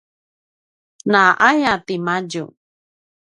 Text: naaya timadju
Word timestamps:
naaya 1.11 1.73
timadju 1.85 2.43